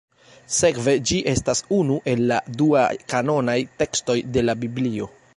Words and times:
Sekve 0.59 0.93
ĝi 1.09 1.17
estas 1.33 1.59
unu 1.79 1.97
el 2.13 2.23
la 2.31 2.39
dua-kanonaj 2.61 3.57
tekstoj 3.83 4.17
de 4.39 4.43
la 4.47 4.57
Biblio. 4.65 5.11